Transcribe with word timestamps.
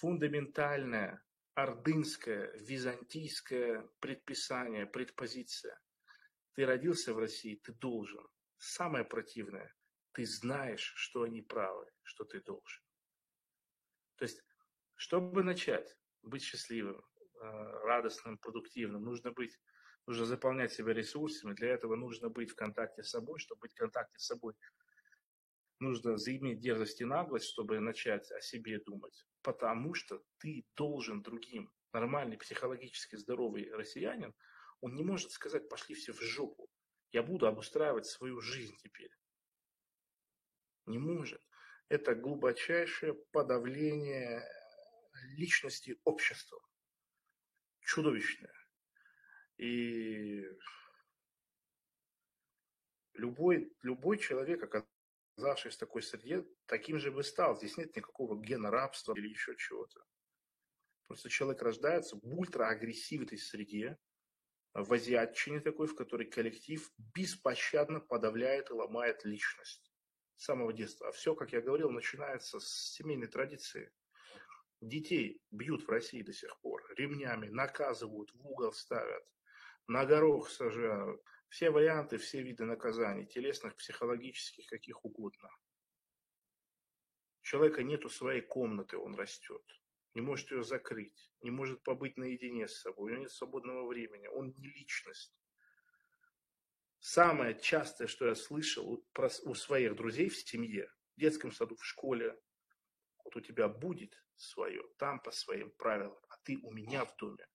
фундаментальное 0.00 1.24
ордынское, 1.54 2.52
византийское 2.56 3.88
предписание, 4.00 4.86
предпозиция. 4.86 5.80
Ты 6.54 6.66
родился 6.66 7.12
в 7.12 7.18
России, 7.18 7.60
ты 7.64 7.72
должен. 7.72 8.24
Самое 8.58 9.04
противное, 9.04 9.74
ты 10.12 10.24
знаешь, 10.24 10.92
что 10.96 11.22
они 11.22 11.42
правы, 11.42 11.86
что 12.02 12.24
ты 12.24 12.40
должен. 12.40 12.82
То 14.16 14.24
есть, 14.24 14.42
чтобы 14.94 15.42
начать 15.42 15.96
быть 16.22 16.42
счастливым, 16.42 16.96
э, 16.96 17.44
радостным, 17.84 18.38
продуктивным, 18.38 19.02
нужно 19.04 19.32
быть, 19.32 19.58
нужно 20.06 20.26
заполнять 20.26 20.72
себя 20.72 20.92
ресурсами. 20.92 21.54
Для 21.54 21.68
этого 21.68 21.96
нужно 21.96 22.28
быть 22.28 22.50
в 22.50 22.56
контакте 22.56 23.02
с 23.02 23.10
собой. 23.10 23.38
Чтобы 23.38 23.60
быть 23.60 23.72
в 23.72 23.78
контакте 23.78 24.18
с 24.18 24.26
собой, 24.26 24.54
нужно 25.80 26.16
заиметь 26.16 26.60
дерзость 26.60 27.00
и 27.00 27.04
наглость, 27.04 27.46
чтобы 27.46 27.80
начать 27.80 28.30
о 28.32 28.40
себе 28.40 28.78
думать. 28.80 29.26
Потому 29.42 29.94
что 29.94 30.22
ты 30.38 30.66
должен 30.76 31.22
другим. 31.22 31.72
Нормальный, 31.92 32.36
психологически 32.36 33.16
здоровый 33.16 33.70
россиянин, 33.72 34.34
он 34.80 34.94
не 34.94 35.02
может 35.02 35.32
сказать, 35.32 35.68
пошли 35.68 35.94
все 35.94 36.12
в 36.12 36.20
жопу. 36.20 36.68
Я 37.10 37.22
буду 37.22 37.46
обустраивать 37.46 38.06
свою 38.06 38.40
жизнь 38.40 38.76
теперь. 38.82 39.10
Не 40.86 40.98
может. 40.98 41.42
Это 41.88 42.14
глубочайшее 42.14 43.14
подавление 43.32 44.42
личности 45.36 45.98
общества. 46.04 46.60
Чудовищное. 47.80 48.52
И 49.56 50.44
любой, 53.14 53.74
любой 53.82 54.18
человек, 54.18 54.62
оказавшись 55.38 55.76
в 55.76 55.78
такой 55.78 56.02
среде, 56.02 56.44
таким 56.66 56.98
же 56.98 57.12
бы 57.12 57.22
стал. 57.22 57.56
Здесь 57.56 57.76
нет 57.76 57.94
никакого 57.96 58.40
гена 58.42 58.70
рабства 58.70 59.14
или 59.16 59.28
еще 59.28 59.54
чего-то. 59.56 60.00
Просто 61.06 61.28
человек 61.28 61.62
рождается 61.62 62.16
в 62.16 62.38
ультраагрессивной 62.38 63.38
среде, 63.38 63.98
в 64.74 64.92
азиатчине 64.92 65.60
такой, 65.60 65.86
в 65.86 65.94
которой 65.94 66.26
коллектив 66.26 66.90
беспощадно 67.14 68.00
подавляет 68.00 68.70
и 68.70 68.74
ломает 68.74 69.24
личность 69.24 69.92
с 70.36 70.44
самого 70.44 70.72
детства. 70.72 71.08
А 71.08 71.12
все, 71.12 71.34
как 71.34 71.52
я 71.52 71.60
говорил, 71.60 71.90
начинается 71.90 72.58
с 72.60 72.92
семейной 72.92 73.28
традиции. 73.28 73.92
Детей 74.80 75.40
бьют 75.50 75.86
в 75.86 75.88
России 75.88 76.22
до 76.22 76.32
сих 76.32 76.60
пор, 76.60 76.82
ремнями 76.96 77.48
наказывают, 77.48 78.32
в 78.34 78.46
угол 78.46 78.72
ставят, 78.72 79.24
на 79.86 80.04
горох 80.04 80.50
сажают. 80.50 81.22
Все 81.48 81.70
варианты, 81.70 82.18
все 82.18 82.42
виды 82.42 82.64
наказаний, 82.64 83.26
телесных, 83.26 83.74
психологических, 83.76 84.66
каких 84.66 85.04
угодно. 85.04 85.50
У 87.40 87.44
человека 87.44 87.82
нету 87.82 88.10
своей 88.10 88.42
комнаты, 88.42 88.98
он 88.98 89.14
растет. 89.14 89.62
Не 90.14 90.20
может 90.20 90.50
ее 90.50 90.62
закрыть, 90.62 91.30
не 91.42 91.50
может 91.50 91.82
побыть 91.82 92.16
наедине 92.16 92.68
с 92.68 92.80
собой, 92.80 93.12
у 93.12 93.14
него 93.14 93.22
нет 93.22 93.32
свободного 93.32 93.86
времени, 93.86 94.26
он 94.26 94.54
не 94.58 94.68
личность. 94.68 95.32
Самое 96.98 97.58
частое, 97.58 98.08
что 98.08 98.26
я 98.26 98.34
слышал 98.34 99.06
у 99.44 99.54
своих 99.54 99.94
друзей 99.94 100.28
в 100.28 100.36
семье, 100.36 100.90
в 101.16 101.20
детском 101.20 101.52
саду, 101.52 101.76
в 101.76 101.84
школе, 101.84 102.38
вот 103.24 103.36
у 103.36 103.40
тебя 103.40 103.68
будет 103.68 104.22
свое, 104.36 104.82
там 104.98 105.20
по 105.20 105.30
своим 105.30 105.70
правилам, 105.70 106.18
а 106.28 106.36
ты 106.42 106.58
у 106.62 106.72
меня 106.72 107.04
в 107.04 107.16
доме. 107.16 107.46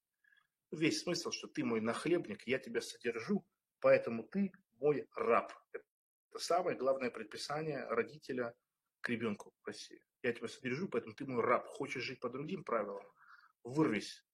Весь 0.71 1.01
смысл, 1.01 1.31
что 1.31 1.47
ты 1.47 1.63
мой 1.63 1.81
нахлебник, 1.81 2.47
я 2.47 2.57
тебя 2.57 2.81
содержу, 2.81 3.45
поэтому 3.83 4.23
ты 4.23 4.51
мой 4.79 5.05
раб. 5.15 5.53
Это 5.73 6.39
самое 6.39 6.77
главное 6.77 7.11
предписание 7.11 7.85
родителя 7.89 8.55
к 9.01 9.09
ребенку 9.09 9.53
в 9.61 9.67
России. 9.67 10.01
Я 10.21 10.31
тебя 10.31 10.47
содержу, 10.47 10.87
поэтому 10.87 11.13
ты 11.13 11.25
мой 11.25 11.43
раб. 11.43 11.67
Хочешь 11.67 12.03
жить 12.03 12.21
по 12.21 12.29
другим 12.29 12.63
правилам? 12.63 13.05
Вырвись 13.63 14.25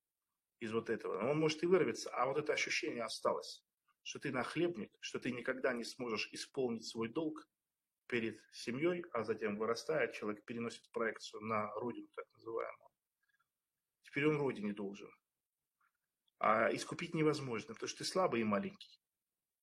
из 0.60 0.72
вот 0.72 0.92
этого. 0.92 1.32
Он 1.32 1.40
может 1.40 1.64
и 1.64 1.66
вырвется, 1.66 2.12
а 2.12 2.28
вот 2.28 2.38
это 2.38 2.54
ощущение 2.54 3.04
осталось, 3.04 3.66
что 4.04 4.20
ты 4.20 4.32
нахлебник, 4.32 4.96
что 5.00 5.20
ты 5.20 5.32
никогда 5.32 5.74
не 5.74 5.84
сможешь 5.84 6.30
исполнить 6.32 6.86
свой 6.86 7.10
долг, 7.10 7.50
перед 8.06 8.40
семьей, 8.52 9.06
а 9.14 9.24
затем 9.24 9.56
вырастает, 9.58 10.14
человек 10.14 10.44
переносит 10.44 10.90
проекцию 10.92 11.42
на 11.42 11.72
родину, 11.76 12.08
так 12.16 12.26
называемую. 12.34 12.90
Теперь 14.02 14.28
он 14.28 14.38
родине 14.38 14.74
должен. 14.74 15.12
А 16.40 16.74
искупить 16.74 17.14
невозможно, 17.14 17.76
потому 17.76 17.88
что 17.88 18.00
ты 18.00 18.06
слабый 18.06 18.42
и 18.42 18.44
маленький. 18.44 18.99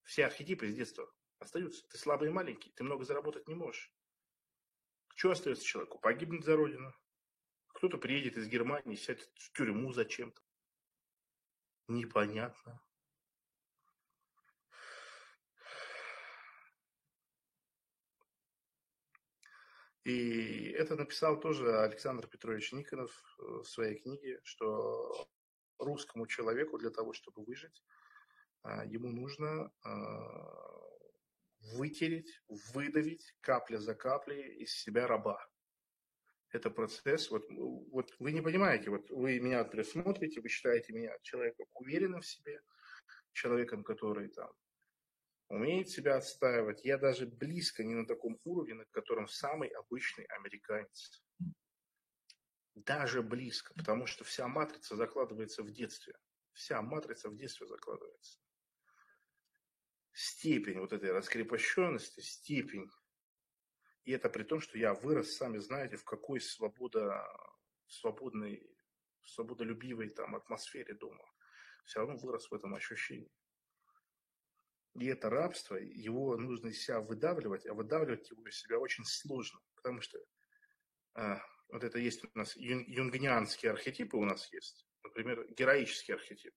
Все 0.06 0.24
архетипы 0.24 0.68
с 0.68 0.74
детства 0.74 1.12
остаются. 1.40 1.86
Ты 1.88 1.98
слабый 1.98 2.28
и 2.28 2.32
маленький, 2.32 2.70
ты 2.70 2.84
много 2.84 3.04
заработать 3.04 3.48
не 3.48 3.56
можешь. 3.56 3.92
Что 5.16 5.32
остается 5.32 5.64
человеку? 5.64 5.98
Погибнуть 5.98 6.44
за 6.44 6.56
родину. 6.56 6.94
Кто-то 7.74 7.98
приедет 7.98 8.36
из 8.36 8.46
Германии, 8.46 8.94
сядет 8.94 9.28
в 9.34 9.52
тюрьму 9.52 9.92
зачем-то. 9.92 10.40
Непонятно. 11.88 12.80
И 20.04 20.68
это 20.70 20.94
написал 20.94 21.40
тоже 21.40 21.80
Александр 21.80 22.28
Петрович 22.28 22.72
Никонов 22.72 23.10
э, 23.40 23.42
в 23.42 23.64
своей 23.64 23.98
книге, 23.98 24.40
что 24.44 25.28
русскому 25.78 26.28
человеку 26.28 26.78
для 26.78 26.90
того, 26.90 27.12
чтобы 27.12 27.44
выжить, 27.44 27.82
ему 28.84 29.10
нужно 29.10 29.71
а, 29.82 30.66
вытереть, 31.75 32.41
выдавить 32.49 33.34
капля 33.41 33.78
за 33.78 33.94
каплей 33.94 34.62
из 34.62 34.72
себя 34.72 35.06
раба. 35.06 35.38
Это 36.50 36.71
процесс, 36.71 37.31
вот, 37.31 37.44
вот 37.50 38.15
вы 38.19 38.32
не 38.32 38.41
понимаете, 38.41 38.91
вот 38.91 39.10
вы 39.10 39.41
меня, 39.41 39.59
например, 39.59 39.84
смотрите, 39.84 40.41
вы 40.41 40.49
считаете 40.49 40.93
меня 40.93 41.16
человеком 41.22 41.66
уверенным 41.75 42.21
в 42.21 42.27
себе, 42.27 42.60
человеком, 43.32 43.82
который 43.82 44.28
там 44.28 44.50
умеет 45.48 45.88
себя 45.88 46.16
отстаивать. 46.16 46.84
Я 46.84 46.98
даже 46.98 47.27
близко 47.27 47.84
не 47.84 47.94
на 47.94 48.06
таком 48.06 48.38
уровне, 48.44 48.75
на 48.75 48.84
котором 48.87 49.28
самый 49.28 49.69
обычный 49.69 50.25
американец. 50.25 51.22
Даже 52.75 53.22
близко, 53.22 53.72
потому 53.75 54.06
что 54.06 54.25
вся 54.25 54.48
матрица 54.48 54.97
закладывается 54.97 55.62
в 55.62 55.71
детстве. 55.71 56.15
Вся 56.53 56.83
матрица 56.83 57.28
в 57.28 57.37
детстве 57.37 57.66
закладывается. 57.66 58.38
Степень 60.19 60.81
вот 60.81 60.94
этой 60.94 61.12
раскрепощенности, 61.12 62.21
степень. 62.21 62.91
И 64.04 64.12
это 64.12 64.31
при 64.31 64.44
том, 64.44 64.60
что 64.60 64.78
я 64.78 64.94
вырос, 64.94 65.37
сами 65.37 65.59
знаете, 65.59 65.97
в 65.97 66.04
какой 66.04 66.41
свобода, 66.41 67.22
свободной, 67.87 68.66
свободолюбивой 69.22 70.09
там 70.09 70.34
атмосфере 70.34 70.94
дома. 70.94 71.22
Все 71.84 71.99
равно 71.99 72.16
вырос 72.16 72.50
в 72.50 72.54
этом 72.54 72.75
ощущении. 72.75 73.31
И 74.94 75.04
это 75.04 75.28
рабство, 75.28 75.77
его 75.77 76.38
нужно 76.38 76.69
из 76.69 76.83
себя 76.83 77.00
выдавливать, 77.00 77.66
а 77.66 77.75
выдавливать 77.75 78.31
его 78.31 78.47
из 78.48 78.59
себя 78.59 78.78
очень 78.78 79.04
сложно, 79.04 79.60
потому 79.75 80.00
что 80.00 80.19
а, 81.12 81.43
вот 81.69 81.84
это 81.84 81.98
есть 81.98 82.25
у 82.25 82.28
нас 82.38 82.56
юнгнианские 82.56 83.72
архетипы 83.72 84.16
у 84.16 84.25
нас 84.25 84.50
есть, 84.50 84.87
например, 85.04 85.47
героический 85.53 86.15
архетип. 86.15 86.54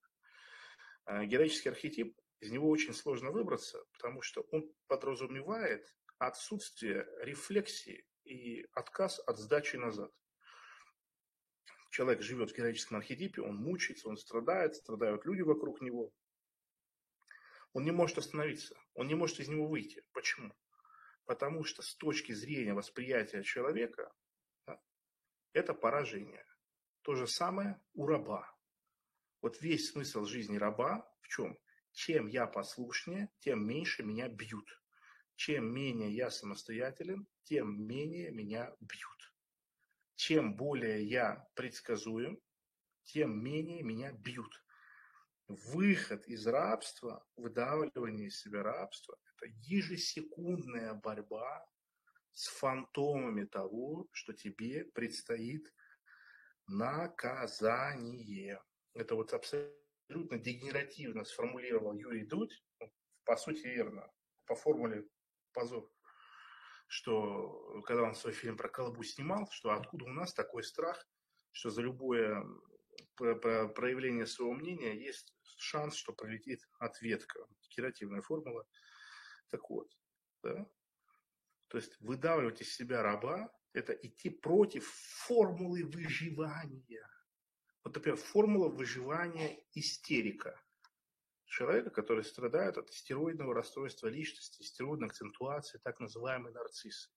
А, 1.03 1.25
героический 1.25 1.67
архетип, 1.67 2.17
из 2.39 2.51
него 2.51 2.69
очень 2.69 2.93
сложно 2.93 3.31
выбраться, 3.31 3.83
потому 3.93 4.21
что 4.21 4.41
он 4.51 4.71
подразумевает 4.87 5.85
отсутствие 6.17 7.07
рефлексии 7.19 8.05
и 8.23 8.65
отказ 8.73 9.19
от 9.25 9.37
сдачи 9.37 9.75
назад. 9.75 10.11
Человек 11.91 12.21
живет 12.21 12.51
в 12.51 12.55
героическом 12.55 12.97
архетипе, 12.97 13.41
он 13.41 13.55
мучается, 13.55 14.09
он 14.09 14.17
страдает, 14.17 14.75
страдают 14.75 15.25
люди 15.25 15.41
вокруг 15.41 15.81
него, 15.81 16.13
он 17.73 17.83
не 17.83 17.91
может 17.91 18.17
остановиться, 18.17 18.75
он 18.93 19.07
не 19.07 19.15
может 19.15 19.39
из 19.39 19.47
него 19.47 19.67
выйти. 19.67 20.03
Почему? 20.11 20.53
Потому 21.25 21.63
что 21.63 21.81
с 21.81 21.95
точки 21.95 22.31
зрения 22.31 22.73
восприятия 22.73 23.43
человека 23.43 24.11
да, 24.65 24.79
это 25.53 25.73
поражение. 25.73 26.45
То 27.01 27.15
же 27.15 27.27
самое 27.27 27.79
у 27.93 28.07
раба. 28.07 28.51
Вот 29.41 29.61
весь 29.61 29.91
смысл 29.91 30.25
жизни 30.25 30.57
раба 30.57 31.09
в 31.21 31.27
чем? 31.27 31.57
Чем 31.91 32.27
я 32.27 32.47
послушнее, 32.47 33.29
тем 33.39 33.67
меньше 33.67 34.03
меня 34.03 34.29
бьют. 34.29 34.81
Чем 35.35 35.73
менее 35.73 36.13
я 36.13 36.29
самостоятелен, 36.29 37.27
тем 37.43 37.87
менее 37.87 38.31
меня 38.31 38.75
бьют. 38.79 39.33
Чем 40.15 40.55
более 40.55 41.05
я 41.05 41.47
предсказуем, 41.55 42.39
тем 43.03 43.43
менее 43.43 43.83
меня 43.83 44.11
бьют 44.11 44.63
выход 45.49 46.27
из 46.27 46.45
рабства, 46.47 47.25
выдавливание 47.35 48.27
из 48.27 48.39
себя 48.39 48.63
рабства– 48.63 49.17
это 49.35 49.51
ежесекундная 49.63 50.93
борьба 50.93 51.65
с 52.31 52.47
фантомами 52.47 53.45
того, 53.45 54.07
что 54.11 54.33
тебе 54.33 54.85
предстоит 54.85 55.73
наказание. 56.67 58.61
Это 58.93 59.15
вот 59.15 59.33
абсолютно 59.33 59.73
дегенеративно 60.09 61.23
сформулировал 61.23 61.93
Юрий 61.93 62.25
Дудь, 62.25 62.63
ну, 62.79 62.91
по 63.25 63.35
сути 63.37 63.67
верно, 63.67 64.11
по 64.45 64.55
формуле 64.55 65.07
позор, 65.53 65.91
что 66.87 67.81
когда 67.85 68.03
он 68.03 68.15
свой 68.15 68.33
фильм 68.33 68.57
про 68.57 68.69
Колобу 68.69 69.03
снимал, 69.03 69.47
что 69.51 69.71
откуда 69.71 70.05
у 70.05 70.09
нас 70.09 70.33
такой 70.33 70.63
страх, 70.63 71.07
что 71.51 71.69
за 71.69 71.81
любое 71.81 72.43
проявление 73.15 74.25
своего 74.25 74.53
мнения 74.53 74.99
есть 74.99 75.33
шанс, 75.57 75.95
что 75.95 76.13
пролетит 76.13 76.67
ответка. 76.79 77.45
Керативная 77.69 78.21
формула. 78.21 78.65
Так 79.49 79.69
вот, 79.69 79.91
да? 80.41 80.65
То 81.67 81.77
есть 81.77 81.99
выдавливать 82.01 82.61
из 82.61 82.73
себя 82.73 83.03
раба– 83.03 83.51
это 83.73 83.93
идти 83.93 84.29
против 84.31 84.87
формулы 84.87 85.83
выживания. 85.85 86.98
Вот, 87.83 87.95
например, 87.95 88.17
формула 88.17 88.69
выживания 88.69 89.63
истерика. 89.73 90.59
Человека, 91.45 91.89
который 91.89 92.23
страдает 92.23 92.77
от 92.77 92.91
стероидного 92.93 93.55
расстройства 93.55 94.07
личности, 94.07 94.61
стероидной 94.61 95.07
акцентуации, 95.07 95.79
так 95.79 95.99
называемый 95.99 96.51
нарцисс. 96.51 97.11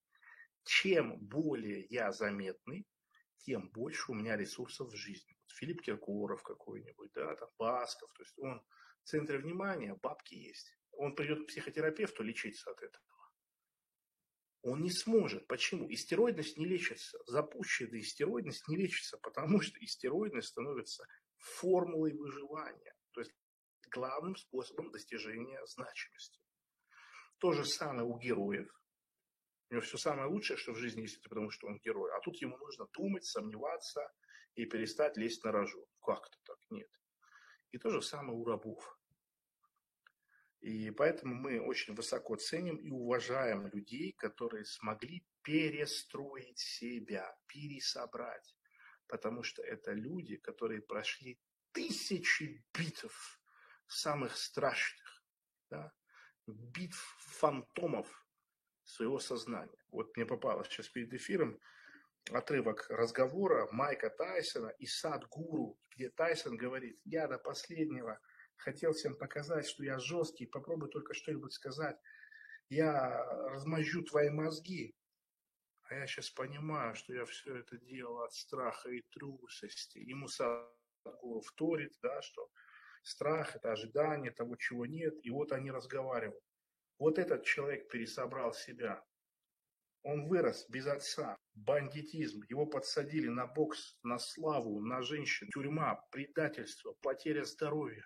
Чем 0.64 1.18
более 1.18 1.84
я 1.90 2.12
заметный, 2.12 2.86
тем 3.38 3.68
больше 3.70 4.12
у 4.12 4.14
меня 4.14 4.36
ресурсов 4.36 4.88
в 4.92 4.96
жизни. 4.96 5.36
Вот 5.42 5.50
Филипп 5.50 5.82
Киркоров 5.82 6.42
какой-нибудь, 6.42 7.12
да, 7.12 7.34
там 7.34 7.50
Басков, 7.58 8.12
то 8.12 8.22
есть 8.22 8.38
он 8.38 8.62
в 9.02 9.08
центре 9.08 9.38
внимания, 9.38 9.94
бабки 10.00 10.34
есть. 10.34 10.78
Он 10.92 11.14
придет 11.14 11.44
к 11.44 11.48
психотерапевту 11.48 12.22
лечиться 12.22 12.70
от 12.70 12.82
этого. 12.82 13.04
Он 14.62 14.80
не 14.80 14.90
сможет. 14.90 15.46
Почему? 15.48 15.90
Истероидность 15.92 16.56
не 16.56 16.66
лечится. 16.66 17.18
Запущенная 17.26 18.00
истероидность 18.00 18.68
не 18.68 18.76
лечится, 18.76 19.18
потому 19.18 19.60
что 19.60 19.78
истероидность 19.84 20.48
становится 20.48 21.04
формулой 21.36 22.12
выживания. 22.14 22.94
То 23.12 23.20
есть 23.20 23.32
главным 23.90 24.36
способом 24.36 24.90
достижения 24.92 25.60
значимости. 25.66 26.40
То 27.38 27.52
же 27.52 27.64
самое 27.64 28.06
у 28.06 28.16
героев. 28.18 28.70
У 29.68 29.74
него 29.74 29.82
все 29.82 29.96
самое 29.96 30.28
лучшее, 30.28 30.56
что 30.56 30.72
в 30.72 30.76
жизни 30.76 31.02
есть, 31.02 31.18
это 31.18 31.28
потому 31.28 31.50
что 31.50 31.66
он 31.66 31.78
герой. 31.78 32.12
А 32.12 32.20
тут 32.20 32.36
ему 32.36 32.56
нужно 32.58 32.86
думать, 32.92 33.24
сомневаться 33.24 34.12
и 34.54 34.64
перестать 34.66 35.16
лезть 35.16 35.42
на 35.42 35.50
рожу. 35.50 35.88
Как-то 36.00 36.38
так, 36.44 36.58
нет. 36.70 36.90
И 37.72 37.78
то 37.78 37.90
же 37.90 38.02
самое 38.02 38.38
у 38.38 38.44
рабов. 38.44 38.96
И 40.62 40.92
поэтому 40.92 41.34
мы 41.34 41.60
очень 41.60 41.94
высоко 41.94 42.36
ценим 42.36 42.76
и 42.76 42.88
уважаем 42.88 43.66
людей, 43.66 44.12
которые 44.12 44.64
смогли 44.64 45.26
перестроить 45.42 46.58
себя, 46.58 47.36
пересобрать. 47.48 48.54
Потому 49.08 49.42
что 49.42 49.60
это 49.62 49.92
люди, 49.92 50.36
которые 50.36 50.80
прошли 50.80 51.40
тысячи 51.72 52.64
битв 52.72 53.40
самых 53.88 54.36
страшных, 54.36 55.24
да, 55.68 55.92
битв 56.46 56.96
фантомов, 57.18 58.08
своего 58.84 59.18
сознания. 59.18 59.78
Вот 59.90 60.16
мне 60.16 60.26
попалось 60.26 60.68
сейчас 60.68 60.88
перед 60.88 61.12
эфиром 61.12 61.58
отрывок 62.30 62.86
разговора 62.88 63.68
Майка 63.72 64.10
Тайсона 64.10 64.68
и 64.78 64.86
Сад 64.86 65.26
Гуру, 65.28 65.78
где 65.90 66.10
Тайсон 66.10 66.56
говорит, 66.56 67.00
я 67.04 67.26
до 67.26 67.38
последнего 67.38 68.20
хотел 68.62 68.92
всем 68.92 69.16
показать, 69.16 69.66
что 69.66 69.84
я 69.84 69.98
жесткий, 69.98 70.46
попробуй 70.46 70.88
только 70.88 71.14
что-нибудь 71.14 71.52
сказать, 71.52 71.98
я 72.68 73.24
размажу 73.50 74.02
твои 74.02 74.30
мозги. 74.30 74.94
А 75.82 75.94
я 75.94 76.06
сейчас 76.06 76.30
понимаю, 76.30 76.94
что 76.94 77.12
я 77.12 77.24
все 77.24 77.56
это 77.58 77.76
делал 77.76 78.22
от 78.22 78.32
страха 78.32 78.88
и 78.88 79.02
трусости. 79.10 79.98
Ему 79.98 80.28
Сад 80.28 80.66
Гуру 81.20 81.40
вторит, 81.40 81.92
да, 82.02 82.22
что 82.22 82.48
страх– 83.02 83.56
это 83.56 83.72
ожидание 83.72 84.30
того, 84.30 84.56
чего 84.56 84.86
нет. 84.86 85.14
И 85.22 85.30
вот 85.30 85.52
они 85.52 85.70
разговаривают. 85.70 86.42
Вот 86.98 87.18
этот 87.18 87.44
человек 87.44 87.90
пересобрал 87.90 88.54
себя. 88.54 89.04
Он 90.04 90.28
вырос 90.28 90.66
без 90.68 90.86
отца. 90.86 91.36
Бандитизм. 91.54 92.42
Его 92.48 92.66
подсадили 92.66 93.28
на 93.28 93.46
бокс, 93.46 93.98
на 94.02 94.18
славу, 94.18 94.80
на 94.80 95.02
женщин. 95.02 95.48
Тюрьма, 95.52 95.96
предательство, 96.10 96.94
потеря 97.02 97.44
здоровья, 97.44 98.04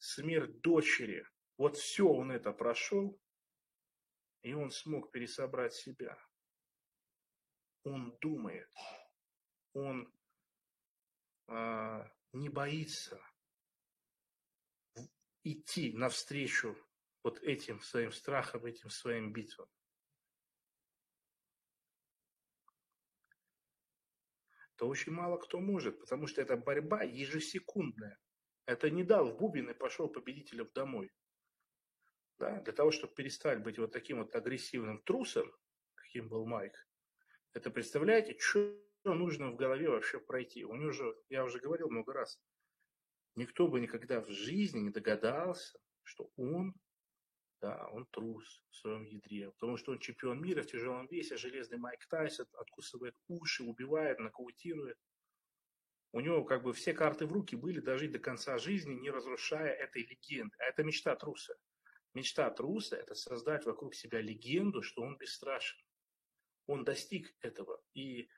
смерть 0.00 0.60
дочери. 0.60 1.24
Вот 1.56 1.76
все 1.76 2.08
он 2.08 2.32
это 2.32 2.52
прошел, 2.52 3.20
и 4.42 4.54
он 4.54 4.70
смог 4.70 5.12
пересобрать 5.12 5.74
себя. 5.74 6.18
Он 7.84 8.16
думает. 8.20 8.68
Он 9.72 10.12
э, 11.46 12.10
не 12.32 12.48
боится 12.48 13.20
идти 15.44 15.92
навстречу 15.92 16.76
вот 17.22 17.40
этим 17.42 17.80
своим 17.80 18.10
страхом, 18.10 18.64
этим 18.64 18.90
своим 18.90 19.32
битвам. 19.32 19.68
то 24.80 24.88
очень 24.88 25.12
мало 25.12 25.36
кто 25.36 25.60
может, 25.60 26.00
потому 26.00 26.26
что 26.26 26.40
это 26.40 26.56
борьба 26.56 27.02
ежесекундная. 27.02 28.18
Это 28.70 28.88
не 28.88 29.02
дал 29.02 29.28
в 29.28 29.36
бубен 29.36 29.68
и 29.68 29.74
пошел 29.74 30.08
победителем 30.08 30.70
домой. 30.72 31.10
Да? 32.38 32.60
Для 32.60 32.72
того, 32.72 32.92
чтобы 32.92 33.12
перестать 33.14 33.64
быть 33.64 33.78
вот 33.78 33.90
таким 33.90 34.18
вот 34.18 34.32
агрессивным 34.36 35.02
трусом, 35.02 35.52
каким 35.96 36.28
был 36.28 36.46
Майк, 36.46 36.72
это 37.52 37.72
представляете, 37.72 38.38
что 38.38 38.80
нужно 39.02 39.50
в 39.50 39.56
голове 39.56 39.90
вообще 39.90 40.20
пройти? 40.20 40.64
У 40.64 40.76
него 40.76 40.92
же, 40.92 41.16
я 41.30 41.42
уже 41.44 41.58
говорил 41.58 41.90
много 41.90 42.12
раз, 42.12 42.40
никто 43.34 43.66
бы 43.66 43.80
никогда 43.80 44.20
в 44.20 44.30
жизни 44.30 44.78
не 44.78 44.90
догадался, 44.90 45.76
что 46.04 46.30
он 46.36 46.72
да, 47.60 47.88
он 47.88 48.06
трус 48.06 48.62
в 48.70 48.76
своем 48.76 49.02
ядре, 49.02 49.50
потому 49.50 49.76
что 49.78 49.90
он 49.90 49.98
чемпион 49.98 50.40
мира 50.40 50.62
в 50.62 50.66
тяжелом 50.66 51.08
весе, 51.08 51.36
железный 51.36 51.78
Майк 51.78 52.06
Тайсон 52.06 52.46
откусывает 52.52 53.16
уши, 53.26 53.64
убивает, 53.64 54.20
нокаутирует. 54.20 54.96
У 56.12 56.20
него 56.20 56.44
как 56.44 56.62
бы 56.62 56.72
все 56.72 56.92
карты 56.92 57.26
в 57.26 57.32
руки 57.32 57.54
были 57.56 57.80
дожить 57.80 58.12
до 58.12 58.18
конца 58.18 58.58
жизни, 58.58 58.94
не 58.94 59.10
разрушая 59.10 59.72
этой 59.72 60.02
легенды. 60.02 60.56
А 60.58 60.64
это 60.64 60.82
мечта 60.82 61.14
труса. 61.14 61.56
Мечта 62.14 62.50
труса– 62.50 62.96
это 62.96 63.14
создать 63.14 63.64
вокруг 63.64 63.94
себя 63.94 64.20
легенду, 64.20 64.82
что 64.82 65.02
он 65.02 65.16
бесстрашен. 65.16 65.78
Он 66.66 66.84
достиг 66.84 67.32
этого. 67.40 67.80
И 67.94 68.28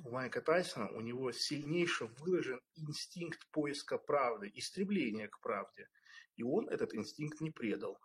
у 0.00 0.10
Майка 0.10 0.42
Тайсона 0.42 0.90
у 0.90 1.00
него 1.00 1.32
сильнейше 1.32 2.06
выражен 2.06 2.60
инстинкт 2.74 3.46
поиска 3.50 3.96
правды, 3.96 4.50
истребления 4.54 5.28
к 5.28 5.40
правде– 5.40 5.88
и 6.36 6.42
он 6.42 6.68
этот 6.68 6.94
инстинкт 6.94 7.40
не 7.40 7.50
предал. 7.50 8.00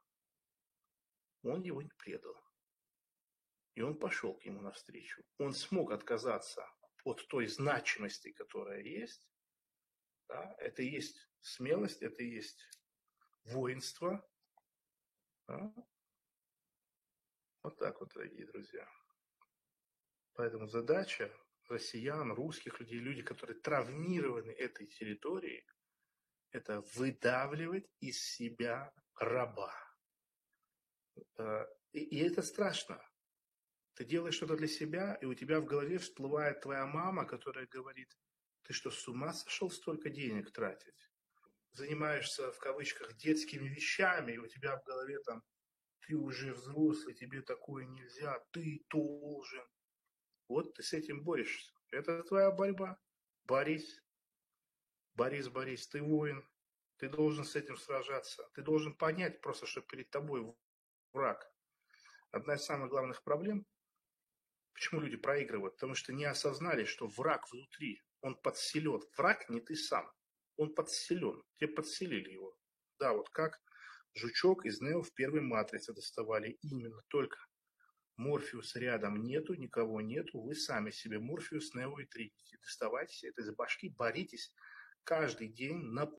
Он 1.44 1.62
его 1.62 1.82
не 1.82 1.92
предал. 1.98 2.36
И 3.76 3.82
он 3.82 3.98
пошел 3.98 4.36
к 4.36 4.44
ему 4.44 4.62
навстречу. 4.62 5.24
Он 5.38 5.54
смог 5.54 5.92
отказаться 5.92 6.70
от 7.04 7.28
той 7.28 7.48
значимости, 7.48 8.32
которая 8.32 8.82
есть. 8.82 9.30
Да? 10.28 10.56
Это 10.60 10.82
и 10.82 10.90
есть 10.90 11.30
смелость, 11.42 12.02
это 12.02 12.24
и 12.24 12.30
есть 12.30 12.64
воинство. 13.46 14.28
Да? 15.48 15.74
Вот 17.64 17.78
так 17.78 18.00
вот, 18.00 18.14
дорогие 18.14 18.46
друзья. 18.48 18.88
Поэтому 20.34 20.68
задача 20.68 21.34
россиян, 21.68 22.32
русских 22.32 22.80
людей, 22.80 23.00
люди, 23.00 23.22
которые 23.22 23.60
травмированы 23.60 24.52
этой 24.52 24.88
территорией– 24.88 25.66
это 26.52 26.82
выдавливать 26.96 27.88
из 28.00 28.24
себя 28.24 28.92
раба. 29.16 29.74
Э, 31.38 31.66
и, 31.92 32.00
и 32.00 32.18
это 32.20 32.42
страшно. 32.42 33.02
Ты 34.00 34.06
делаешь 34.06 34.36
что-то 34.36 34.56
для 34.56 34.70
себя, 34.70 35.16
и 35.16 35.26
у 35.26 35.34
тебя 35.34 35.60
в 35.60 35.66
голове 35.66 35.98
всплывает 35.98 36.62
твоя 36.62 36.86
мама, 36.86 37.26
которая 37.26 37.68
говорит, 37.68 38.18
ты 38.64 38.72
что, 38.72 38.92
с 38.92 39.06
ума 39.10 39.34
сошел 39.34 39.70
столько 39.70 40.10
денег 40.10 40.54
тратить? 40.54 41.12
Занимаешься, 41.74 42.50
в 42.54 42.60
кавычках, 42.60 43.18
детскими 43.18 43.68
вещами, 43.68 44.32
и 44.32 44.38
у 44.38 44.48
тебя 44.48 44.78
в 44.78 44.86
голове 44.86 45.20
там, 45.26 45.44
ты 46.00 46.16
уже 46.16 46.54
взрослый, 46.54 47.14
тебе 47.14 47.42
такое 47.42 47.88
нельзя, 47.88 48.42
ты 48.52 48.86
должен. 48.90 49.68
Вот 50.48 50.76
ты 50.76 50.82
с 50.82 50.94
этим 50.94 51.22
борешься. 51.22 51.74
Это 51.92 52.24
твоя 52.24 52.52
борьба. 52.52 52.98
Борись. 53.44 54.02
Борис, 55.14 55.50
Борис, 55.50 55.90
ты 55.90 56.02
воин, 56.02 56.48
ты 56.96 57.10
должен 57.10 57.44
с 57.44 57.54
этим 57.58 57.76
сражаться. 57.76 58.50
Ты 58.54 58.62
должен 58.62 58.96
понять 58.96 59.42
просто, 59.42 59.66
что 59.66 59.82
перед 59.82 60.10
тобой 60.10 60.56
враг. 61.12 61.52
Одна 62.32 62.54
из 62.54 62.64
самых 62.64 62.92
главных 62.92 63.24
проблем, 63.24 63.66
почему 64.74 65.02
люди 65.02 65.18
проигрывают, 65.18 65.76
потому 65.76 65.96
что 65.96 66.14
не 66.14 66.26
осознали, 66.26 66.86
что 66.86 67.08
враг 67.08 67.52
внутри, 67.52 68.02
он 68.22 68.36
подселен. 68.36 69.02
Враг 69.18 69.50
не 69.50 69.62
ты 69.62 69.76
сам, 69.76 70.12
он 70.58 70.74
подселен, 70.74 71.42
тебе 71.58 71.74
подселили 71.74 72.32
его. 72.32 72.56
Да, 73.00 73.14
вот 73.14 73.30
как 73.30 73.60
жучок 74.14 74.66
из 74.66 74.82
Нео 74.82 75.02
в 75.02 75.14
первой 75.14 75.42
матрице 75.42 75.94
доставали 75.94 76.58
именно 76.62 77.02
только 77.08 77.40
Морфеус 78.18 78.76
рядом 78.76 79.24
нету, 79.24 79.54
никого 79.54 80.02
нету, 80.02 80.42
вы 80.42 80.54
сами 80.56 80.92
себе 80.92 81.20
Морфеус, 81.20 81.74
Нео 81.74 81.98
и 82.00 82.06
Тринити. 82.06 82.58
Доставайте 82.62 83.30
это 83.30 83.42
из 83.42 83.56
башки, 83.56 83.90
боритесь, 83.90 84.54
каждый 85.06 85.48
день 85.48 85.78
на 85.78 86.12